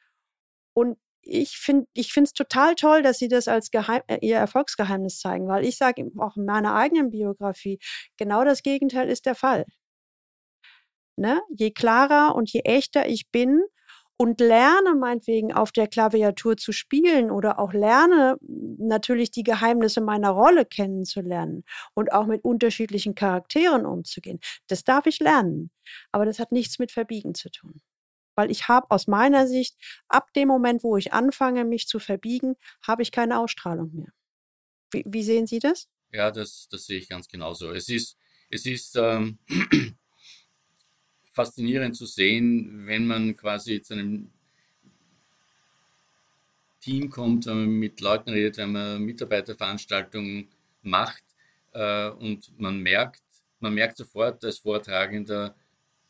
[0.75, 5.21] Und ich finde ich es total toll, dass Sie das als Geheim, äh, Ihr Erfolgsgeheimnis
[5.21, 7.79] zeigen, weil ich sage auch in meiner eigenen Biografie,
[8.17, 9.65] genau das Gegenteil ist der Fall.
[11.17, 11.41] Ne?
[11.57, 13.63] Je klarer und je echter ich bin
[14.23, 20.31] und lerne meinetwegen auf der Klaviatur zu spielen oder auch lerne natürlich die Geheimnisse meiner
[20.31, 24.39] Rolle kennenzulernen und auch mit unterschiedlichen Charakteren umzugehen.
[24.69, 25.73] Das darf ich lernen,
[26.13, 27.81] aber das hat nichts mit Verbiegen zu tun
[28.35, 29.77] weil ich habe aus meiner Sicht
[30.09, 34.09] ab dem Moment, wo ich anfange, mich zu verbiegen, habe ich keine Ausstrahlung mehr.
[34.91, 35.91] Wie, wie sehen Sie das?
[36.13, 37.73] Ja, das, das sehe ich ganz genauso.
[37.73, 38.17] Es ist,
[38.49, 39.39] es ist ähm,
[41.33, 44.31] faszinierend zu sehen, wenn man quasi zu einem
[46.81, 50.49] Team kommt, wenn man mit Leuten redet, wenn man Mitarbeiterveranstaltungen
[50.83, 51.25] macht
[51.73, 53.23] äh, und man merkt,
[53.61, 55.55] man merkt sofort als Vortragender,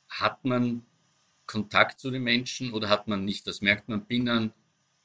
[0.09, 0.85] hat man
[1.47, 3.47] Kontakt zu den Menschen oder hat man nicht?
[3.47, 4.53] Das merkt man binnen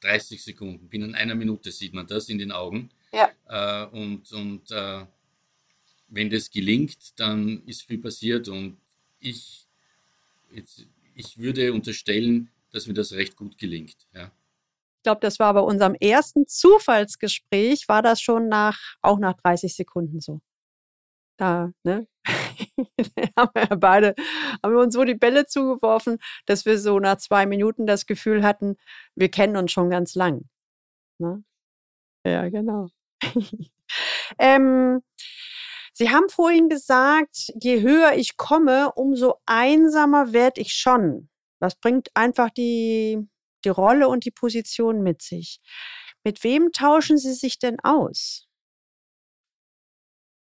[0.02, 2.90] 30 Sekunden, binnen einer Minute sieht man das in den Augen.
[3.12, 3.30] Ja.
[3.48, 5.06] Äh, und und äh,
[6.10, 8.78] wenn das gelingt, dann ist viel passiert und
[9.20, 9.67] ich,
[10.52, 14.08] jetzt, ich würde unterstellen, dass mir das recht gut gelingt.
[14.14, 14.32] Ja.
[14.98, 19.76] Ich glaube, das war bei unserem ersten Zufallsgespräch, war das schon nach, auch nach 30
[19.76, 20.42] Sekunden so.
[21.38, 22.08] Da, ne?
[23.38, 24.16] haben wir beide,
[24.64, 28.44] haben wir uns so die Bälle zugeworfen, dass wir so nach zwei Minuten das Gefühl
[28.44, 28.76] hatten,
[29.16, 30.50] wir kennen uns schon ganz lang.
[31.20, 31.44] Ne?
[32.26, 32.90] Ja, genau.
[34.40, 35.02] ähm,
[36.00, 41.28] Sie haben vorhin gesagt, je höher ich komme, umso einsamer werde ich schon.
[41.60, 43.18] Das bringt einfach die,
[43.66, 45.60] die Rolle und die Position mit sich.
[46.24, 48.48] Mit wem tauschen Sie sich denn aus?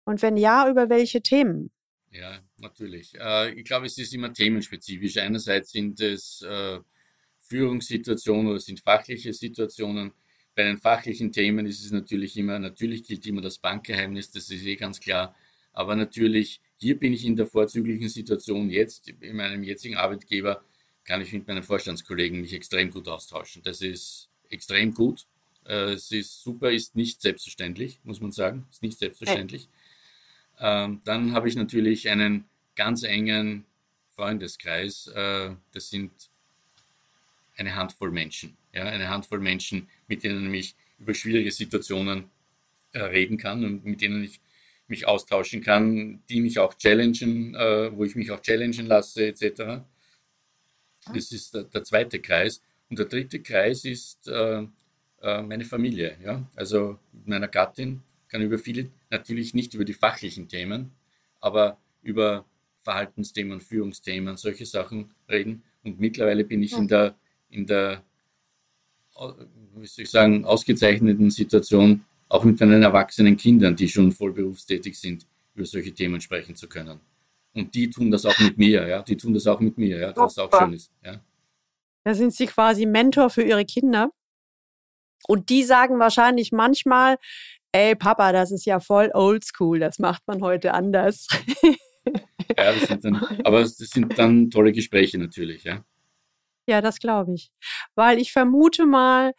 [0.04, 1.72] Und wenn ja, über welche Themen?
[2.12, 3.14] Ja, natürlich.
[3.18, 5.16] Äh, ich glaube, es ist immer themenspezifisch.
[5.20, 6.82] Einerseits sind es äh,
[7.40, 10.12] Führungssituationen oder sind fachliche Situationen.
[10.54, 14.66] Bei den fachlichen Themen ist es natürlich immer, natürlich gilt immer das Bankgeheimnis, das ist
[14.66, 15.34] eh ganz klar.
[15.76, 20.64] Aber natürlich, hier bin ich in der vorzüglichen Situation jetzt, in meinem jetzigen Arbeitgeber,
[21.04, 23.62] kann ich mit meinen Vorstandskollegen mich extrem gut austauschen.
[23.64, 25.28] Das ist extrem gut.
[25.66, 28.66] Äh, es ist super, ist nicht selbstverständlich, muss man sagen.
[28.72, 29.68] Ist nicht selbstverständlich.
[30.60, 30.86] Ja.
[30.86, 33.66] Ähm, dann habe ich natürlich einen ganz engen
[34.16, 35.08] Freundeskreis.
[35.08, 36.12] Äh, das sind
[37.58, 38.56] eine Handvoll Menschen.
[38.74, 42.30] Ja, eine Handvoll Menschen, mit denen ich über schwierige Situationen
[42.94, 44.40] äh, reden kann und mit denen ich
[44.88, 49.82] mich austauschen kann, die mich auch challengen, äh, wo ich mich auch challengen lasse, etc.
[51.14, 52.62] Das ist der, der, zweite Kreis.
[52.90, 54.64] Und der dritte Kreis ist äh,
[55.22, 56.18] äh meine Familie.
[56.24, 56.48] Ja?
[56.56, 60.92] Also mit meiner Gattin, kann über viele, natürlich nicht über die fachlichen Themen,
[61.40, 62.46] aber über
[62.80, 65.64] Verhaltensthemen, Führungsthemen, solche Sachen reden.
[65.84, 67.16] Und mittlerweile bin ich in der,
[67.50, 68.04] in der,
[69.76, 75.00] wie soll ich sagen, ausgezeichneten Situation, auch mit meinen erwachsenen Kindern, die schon voll berufstätig
[75.00, 77.00] sind, über solche Themen sprechen zu können.
[77.54, 79.02] Und die tun das auch mit mir, ja.
[79.02, 81.22] Die tun das auch mit mir, ja, was auch schön ist, ja.
[82.04, 84.12] Da sind Sie quasi Mentor für Ihre Kinder.
[85.28, 87.18] Und die sagen wahrscheinlich manchmal,
[87.72, 91.28] ey Papa, das ist ja voll oldschool, das macht man heute anders.
[92.58, 95.84] ja, das sind dann, aber das sind dann tolle Gespräche natürlich, ja.
[96.68, 97.52] Ja, das glaube ich.
[97.96, 99.34] Weil ich vermute mal,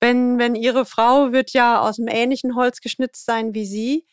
[0.00, 4.06] wenn, wenn Ihre Frau wird ja aus einem ähnlichen Holz geschnitzt sein wie Sie,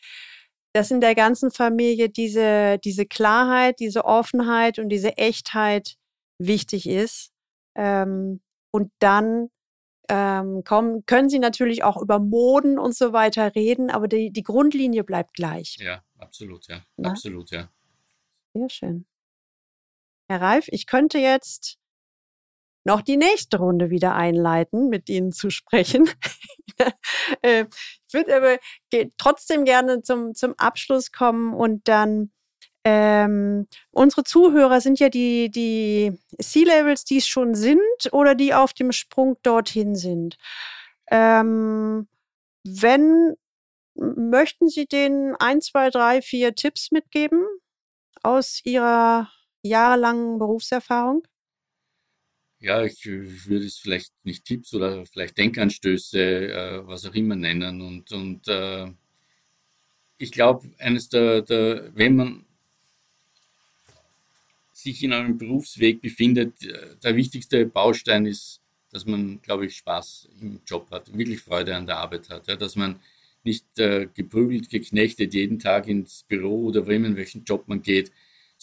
[0.72, 5.96] dass in der ganzen Familie diese, diese Klarheit, diese Offenheit und diese Echtheit
[6.38, 7.32] wichtig ist.
[7.74, 9.48] Ähm, und dann
[10.08, 14.42] ähm, kommen, können Sie natürlich auch über Moden und so weiter reden, aber die, die
[14.42, 15.76] Grundlinie bleibt gleich.
[15.80, 16.84] Ja, absolut, ja.
[16.96, 17.10] Na?
[17.10, 17.70] Absolut, ja.
[18.54, 19.06] Sehr schön.
[20.28, 21.78] Herr Reif, ich könnte jetzt
[22.86, 26.08] noch die nächste Runde wieder einleiten, mit Ihnen zu sprechen.
[27.40, 27.64] Äh,
[28.06, 28.58] ich würde aber
[29.16, 32.30] trotzdem gerne zum, zum Abschluss kommen und dann
[32.84, 37.80] ähm, unsere Zuhörer sind ja die, die C-Levels, die es schon sind
[38.12, 40.36] oder die auf dem Sprung dorthin sind.
[41.10, 42.08] Ähm,
[42.62, 43.36] wenn
[43.94, 47.42] möchten Sie denen ein, zwei, drei, vier Tipps mitgeben
[48.22, 49.30] aus Ihrer
[49.62, 51.26] jahrelangen Berufserfahrung?
[52.60, 57.80] Ja, ich würde es vielleicht nicht Tipps oder vielleicht Denkanstöße, äh, was auch immer nennen.
[57.80, 58.90] Und, und äh,
[60.18, 62.44] ich glaube, eines der, der, wenn man
[64.72, 70.28] sich in einem Berufsweg befindet, äh, der wichtigste Baustein ist, dass man, glaube ich, Spaß
[70.40, 73.00] im Job hat, wirklich Freude an der Arbeit hat, ja, dass man
[73.42, 77.82] nicht äh, geprügelt, geknechtet jeden Tag ins Büro oder wo immer in welchen Job man
[77.82, 78.10] geht,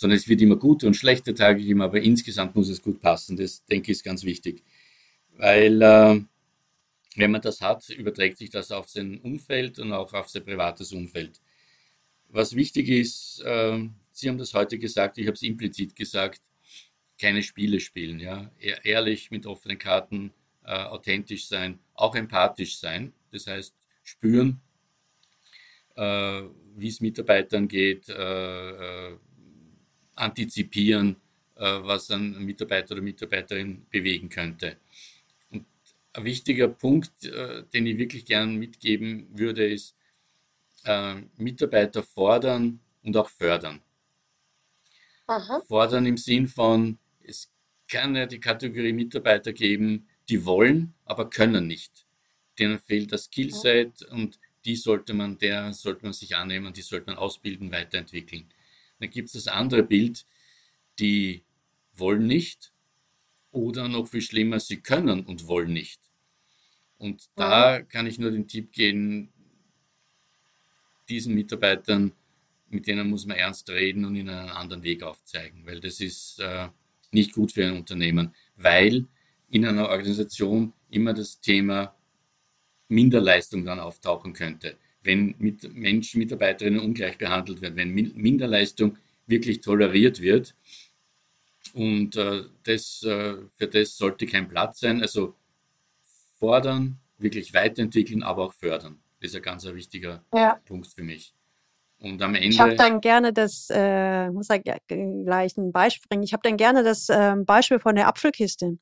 [0.04, 3.38] sondern es wird immer gute und schlechte Tage geben, aber insgesamt muss es gut passen.
[3.38, 4.62] Das, denke ich, ist ganz wichtig.
[5.38, 6.22] Weil, äh,
[7.16, 10.92] wenn man das hat, überträgt sich das auf sein Umfeld und auch auf sein privates
[10.92, 11.40] Umfeld.
[12.28, 16.42] Was wichtig ist, äh, Sie haben das heute gesagt, ich habe es implizit gesagt,
[17.18, 18.52] keine Spiele spielen, ja.
[18.84, 20.34] Ehrlich mit offenen Karten,
[20.66, 24.60] äh, authentisch sein, auch empathisch sein, das heißt spüren,
[25.96, 26.42] äh,
[26.76, 29.18] wie es Mitarbeitern geht, äh, äh
[30.16, 31.16] antizipieren,
[31.56, 34.78] äh, was ein Mitarbeiter oder Mitarbeiterin bewegen könnte.
[35.50, 35.66] Und
[36.14, 39.96] ein wichtiger Punkt, äh, den ich wirklich gern mitgeben würde, ist,
[40.86, 43.82] äh, Mitarbeiter fordern und auch fördern.
[45.28, 45.62] Aha.
[45.68, 47.50] Fordern im Sinn von, es
[47.88, 52.06] kann ja die Kategorie Mitarbeiter geben, die wollen, aber können nicht.
[52.60, 57.08] Denen fehlt das Skillset und die sollte man, der sollte man sich annehmen, die sollte
[57.08, 58.46] man ausbilden, weiterentwickeln.
[59.04, 60.26] Dann gibt es das andere Bild,
[60.98, 61.44] die
[61.94, 62.72] wollen nicht
[63.52, 66.00] oder noch viel schlimmer, sie können und wollen nicht.
[66.98, 69.34] Und da kann ich nur den Tipp geben,
[71.10, 72.14] diesen Mitarbeitern,
[72.70, 76.40] mit denen muss man ernst reden und ihnen einen anderen Weg aufzeigen, weil das ist
[76.40, 76.70] äh,
[77.12, 79.06] nicht gut für ein Unternehmen, weil
[79.50, 81.94] in einer Organisation immer das Thema
[82.88, 90.22] Minderleistung dann auftauchen könnte wenn mit Menschen, Mitarbeiterinnen ungleich behandelt werden, wenn Minderleistung wirklich toleriert
[90.22, 90.56] wird.
[91.74, 95.02] Und äh, das, äh, für das sollte kein Platz sein.
[95.02, 95.36] Also
[96.38, 99.00] fordern, wirklich weiterentwickeln, aber auch fördern.
[99.22, 100.60] Das ist ein ganz ein wichtiger ja.
[100.66, 101.34] Punkt für mich.
[102.00, 102.50] Und am Ende.
[102.50, 106.24] Ich habe dann gerne das, äh, muss ich gleich ein Beispiel bringen.
[106.24, 108.78] Ich habe dann gerne das äh, Beispiel von der Apfelkiste.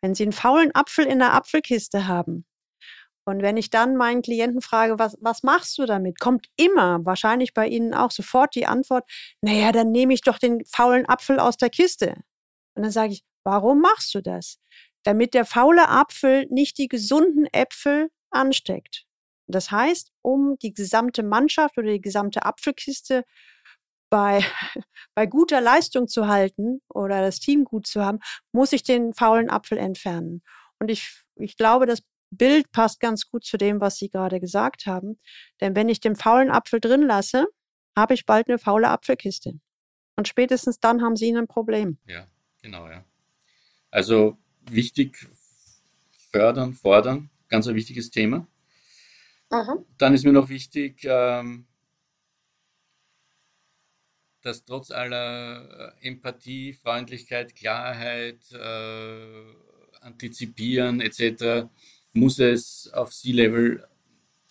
[0.00, 2.44] Wenn Sie einen faulen Apfel in der Apfelkiste haben,
[3.28, 7.52] und wenn ich dann meinen Klienten frage, was, was machst du damit, kommt immer, wahrscheinlich
[7.52, 9.04] bei Ihnen auch sofort die Antwort,
[9.42, 12.14] naja, dann nehme ich doch den faulen Apfel aus der Kiste.
[12.74, 14.56] Und dann sage ich, warum machst du das?
[15.02, 19.04] Damit der faule Apfel nicht die gesunden Äpfel ansteckt.
[19.46, 23.24] Das heißt, um die gesamte Mannschaft oder die gesamte Apfelkiste
[24.08, 24.42] bei,
[25.14, 28.20] bei guter Leistung zu halten oder das Team gut zu haben,
[28.52, 30.40] muss ich den faulen Apfel entfernen.
[30.80, 34.86] Und ich, ich glaube, das Bild passt ganz gut zu dem, was Sie gerade gesagt
[34.86, 35.18] haben.
[35.60, 37.46] Denn wenn ich den faulen Apfel drin lasse,
[37.96, 39.58] habe ich bald eine faule Apfelkiste.
[40.16, 41.98] Und spätestens dann haben Sie ein Problem.
[42.06, 42.26] Ja,
[42.62, 43.04] genau, ja.
[43.90, 44.36] Also
[44.70, 45.16] wichtig,
[46.30, 48.46] fördern, fordern, ganz ein wichtiges Thema.
[49.50, 49.84] Mhm.
[49.96, 51.66] Dann ist mir noch wichtig, ähm,
[54.42, 59.54] dass trotz aller äh, Empathie, Freundlichkeit, Klarheit, äh,
[60.00, 61.68] Antizipieren etc
[62.18, 63.84] muss es auf Sea-Level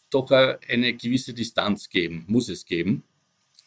[0.09, 3.03] doch eine gewisse Distanz geben, muss es geben,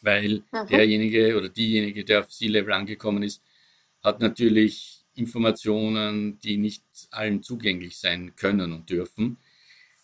[0.01, 0.65] weil Aha.
[0.65, 3.41] derjenige oder diejenige, der auf Sea-Level angekommen ist,
[4.03, 9.37] hat natürlich Informationen, die nicht allen zugänglich sein können und dürfen.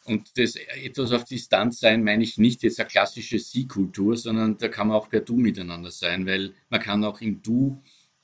[0.06, 4.70] Und das etwas auf Distanz sein, meine ich nicht jetzt eine klassische Sie-Kultur, sondern da
[4.70, 7.82] kann man auch per Du miteinander sein, weil man kann auch im Du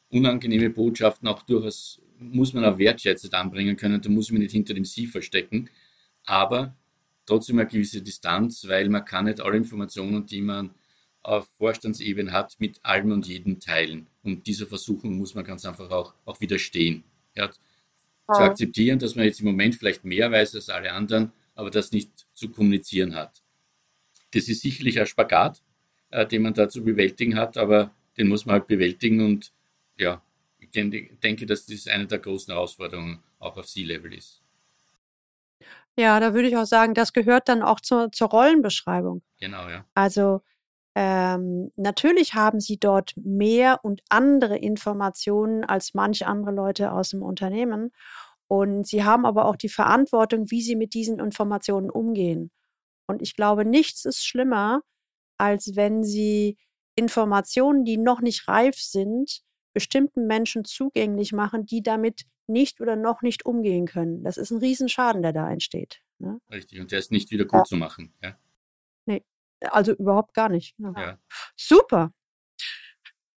[0.09, 4.73] unangenehme Botschaften auch durchaus muss man auch wertschätzend anbringen können, da muss man nicht hinter
[4.73, 5.69] dem Sie verstecken,
[6.25, 6.75] aber
[7.25, 10.71] trotzdem eine gewisse Distanz, weil man kann nicht alle Informationen, die man
[11.21, 14.07] auf Vorstandsebene hat, mit allem und jedem teilen.
[14.23, 17.03] Und dieser Versuchung muss man ganz einfach auch, auch widerstehen.
[17.35, 21.69] Ja, zu akzeptieren, dass man jetzt im Moment vielleicht mehr weiß als alle anderen, aber
[21.69, 23.41] das nicht zu kommunizieren hat.
[24.31, 25.61] Das ist sicherlich ein Spagat,
[26.09, 29.51] äh, den man da zu bewältigen hat, aber den muss man halt bewältigen und
[29.97, 30.21] ja,
[30.75, 34.41] denke, dass das eine der großen Herausforderungen auch auf C-Level ist.
[35.97, 39.21] Ja, da würde ich auch sagen, das gehört dann auch zur, zur Rollenbeschreibung.
[39.39, 39.85] Genau, ja.
[39.95, 40.41] Also
[40.97, 47.23] Ähm, natürlich haben sie dort mehr und andere Informationen als manche andere Leute aus dem
[47.23, 47.91] Unternehmen.
[48.49, 52.51] Und sie haben aber auch die Verantwortung, wie sie mit diesen Informationen umgehen.
[53.07, 54.81] Und ich glaube, nichts ist schlimmer,
[55.39, 56.57] als wenn sie
[56.97, 59.41] Informationen, die noch nicht reif sind,
[59.73, 64.23] bestimmten Menschen zugänglich machen, die damit nicht oder noch nicht umgehen können.
[64.23, 66.01] Das ist ein Riesenschaden, der da entsteht.
[66.19, 66.39] Ne?
[66.51, 67.63] Richtig, und der ist nicht wieder gut ja.
[67.63, 68.13] zu machen.
[68.21, 68.37] Ja?
[69.05, 69.23] Nee,
[69.61, 70.77] also überhaupt gar nicht.
[70.79, 70.93] Ne?
[70.95, 71.17] Ja.
[71.55, 72.13] Super.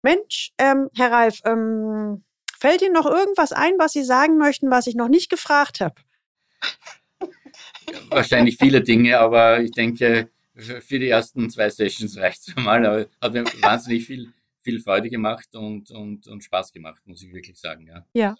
[0.02, 2.24] Mensch, ähm, Herr Reif, ähm,
[2.58, 5.94] fällt Ihnen noch irgendwas ein, was Sie sagen möchten, was ich noch nicht gefragt habe?
[8.10, 12.84] Wahrscheinlich viele Dinge, aber ich denke, für die ersten zwei Sessions reicht es mal.
[12.86, 14.32] Aber hat mir wahnsinnig viel,
[14.66, 17.86] viel Freude gemacht und, und, und Spaß gemacht, muss ich wirklich sagen.
[17.86, 18.04] Ja.
[18.12, 18.36] ja.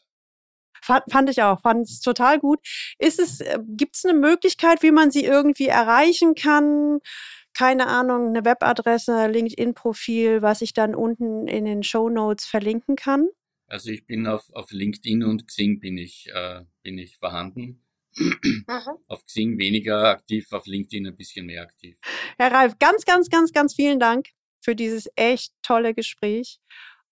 [0.82, 2.60] Fand, ich auch, fand es total gut.
[2.98, 6.98] Ist es, äh, gibt es eine Möglichkeit, wie man sie irgendwie erreichen kann?
[7.54, 13.28] Keine Ahnung, eine Webadresse, LinkedIn-Profil, was ich dann unten in den Show Notes verlinken kann?
[13.68, 17.82] Also ich bin auf, auf LinkedIn und Xing bin ich, äh, bin ich vorhanden.
[18.18, 18.98] Mhm.
[19.08, 21.98] Auf Xing weniger aktiv, auf LinkedIn ein bisschen mehr aktiv.
[22.38, 24.28] Herr Ralf, ganz, ganz, ganz, ganz vielen Dank
[24.66, 26.58] für dieses echt tolle Gespräch.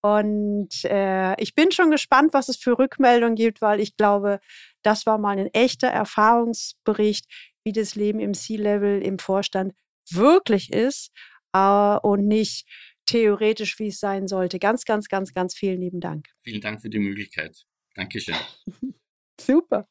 [0.02, 4.40] Und äh, ich bin schon gespannt, was es für Rückmeldungen gibt, weil ich glaube,
[4.82, 7.26] das war mal ein echter Erfahrungsbericht,
[7.62, 9.72] wie das Leben im C-Level im Vorstand
[10.10, 11.10] wirklich ist
[11.52, 12.66] äh, und nicht
[13.06, 14.58] theoretisch, wie es sein sollte.
[14.58, 16.26] Ganz, ganz, ganz, ganz vielen lieben Dank.
[16.42, 17.64] Vielen Dank für die Möglichkeit.
[17.94, 18.34] Dankeschön.
[19.40, 19.86] Super.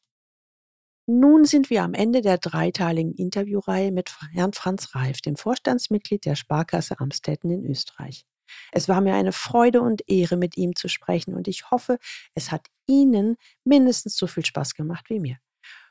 [1.06, 6.34] Nun sind wir am Ende der dreiteiligen Interviewreihe mit Herrn Franz Reif, dem Vorstandsmitglied der
[6.34, 8.24] Sparkasse Amstetten in Österreich.
[8.72, 11.98] Es war mir eine Freude und Ehre, mit ihm zu sprechen und ich hoffe,
[12.34, 15.38] es hat Ihnen mindestens so viel Spaß gemacht wie mir.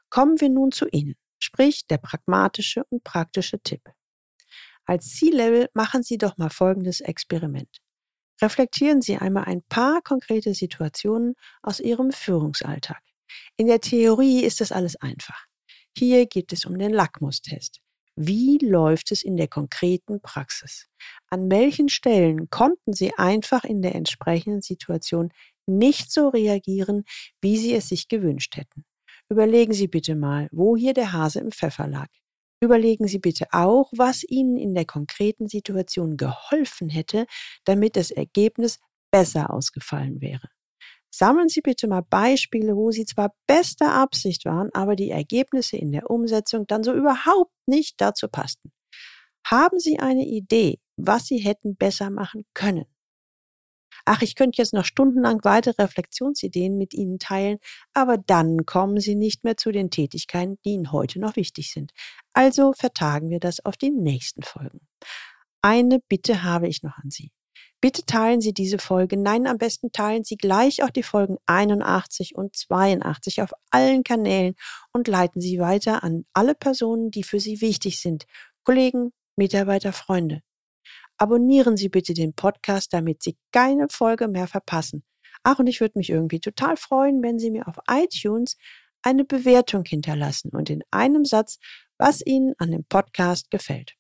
[0.09, 3.81] Kommen wir nun zu Ihnen, sprich der pragmatische und praktische Tipp.
[4.85, 7.77] Als C-Level machen Sie doch mal folgendes Experiment.
[8.41, 13.01] Reflektieren Sie einmal ein paar konkrete Situationen aus Ihrem Führungsalltag.
[13.57, 15.45] In der Theorie ist das alles einfach.
[15.97, 17.79] Hier geht es um den Lackmustest.
[18.15, 20.87] Wie läuft es in der konkreten Praxis?
[21.29, 25.31] An welchen Stellen konnten Sie einfach in der entsprechenden Situation
[25.65, 27.05] nicht so reagieren,
[27.41, 28.85] wie Sie es sich gewünscht hätten?
[29.29, 32.07] Überlegen Sie bitte mal, wo hier der Hase im Pfeffer lag.
[32.61, 37.25] Überlegen Sie bitte auch, was Ihnen in der konkreten Situation geholfen hätte,
[37.65, 38.79] damit das Ergebnis
[39.11, 40.49] besser ausgefallen wäre.
[41.15, 45.91] Sammeln Sie bitte mal Beispiele, wo Sie zwar bester Absicht waren, aber die Ergebnisse in
[45.91, 48.71] der Umsetzung dann so überhaupt nicht dazu passten.
[49.45, 52.85] Haben Sie eine Idee, was Sie hätten besser machen können?
[54.05, 57.59] Ach, ich könnte jetzt noch stundenlang weitere Reflexionsideen mit Ihnen teilen,
[57.93, 61.91] aber dann kommen Sie nicht mehr zu den Tätigkeiten, die Ihnen heute noch wichtig sind.
[62.33, 64.87] Also vertagen wir das auf die nächsten Folgen.
[65.61, 67.31] Eine Bitte habe ich noch an Sie.
[67.83, 69.17] Bitte teilen Sie diese Folge.
[69.17, 74.55] Nein, am besten teilen Sie gleich auch die Folgen 81 und 82 auf allen Kanälen
[74.93, 78.23] und leiten Sie weiter an alle Personen, die für Sie wichtig sind.
[78.63, 80.43] Kollegen, Mitarbeiter, Freunde.
[81.17, 85.03] Abonnieren Sie bitte den Podcast, damit Sie keine Folge mehr verpassen.
[85.43, 88.55] Ach, und ich würde mich irgendwie total freuen, wenn Sie mir auf iTunes
[89.01, 91.59] eine Bewertung hinterlassen und in einem Satz,
[91.97, 93.95] was Ihnen an dem Podcast gefällt.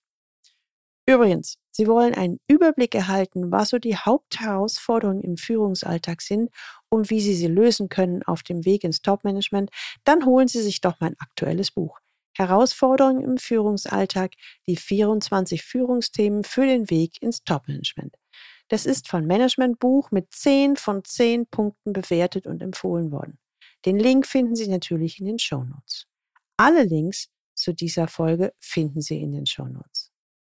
[1.05, 6.51] Übrigens, Sie wollen einen Überblick erhalten, was so die Hauptherausforderungen im Führungsalltag sind
[6.89, 9.71] und wie Sie sie lösen können auf dem Weg ins Topmanagement,
[10.03, 11.99] dann holen Sie sich doch mein aktuelles Buch.
[12.37, 14.33] Herausforderungen im Führungsalltag,
[14.67, 18.15] die 24 Führungsthemen für den Weg ins Topmanagement.
[18.67, 23.39] Das ist von Managementbuch mit 10 von 10 Punkten bewertet und empfohlen worden.
[23.85, 26.05] Den Link finden Sie natürlich in den Show Notes.
[26.57, 30.12] Alle Links zu dieser Folge finden Sie in den Show Notes.